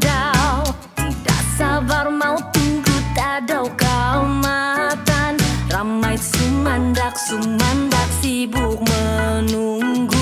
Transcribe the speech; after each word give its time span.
dau 0.00 0.64
Tidak 0.96 1.42
sabar 1.58 2.08
mau 2.08 2.36
tunggu 2.52 2.96
tadau 3.12 3.68
kau 3.76 4.24
matan. 4.24 5.36
Ramai 5.68 6.16
sumandak 6.16 7.16
sumandak 7.16 8.08
sibuk 8.20 8.80
menunggu. 8.80 10.19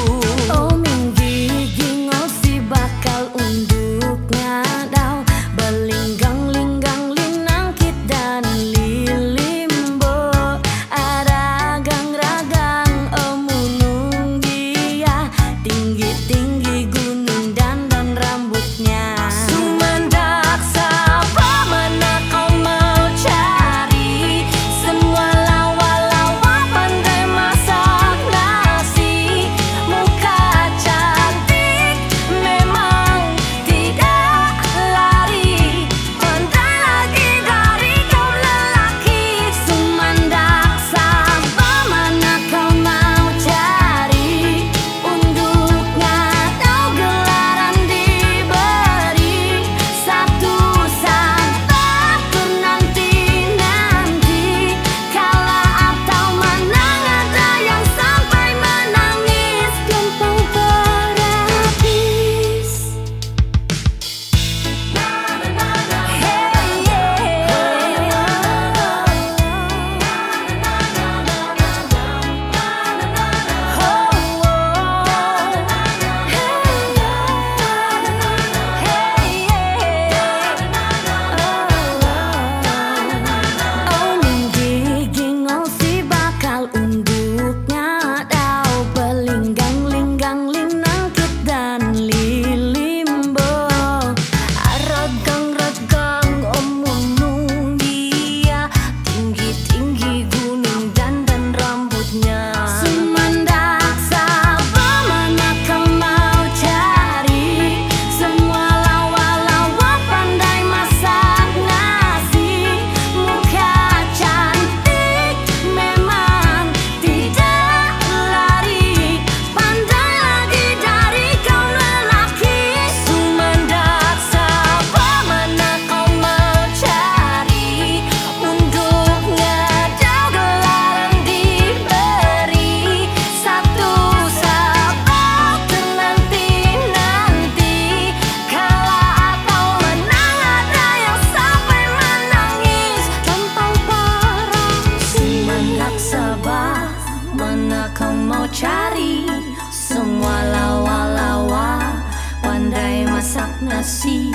cari 148.59 149.23
semua 149.71 150.43
lawa-lawa. 150.51 151.95
Pandai 152.43 153.07
masak 153.07 153.63
nasi 153.63 154.35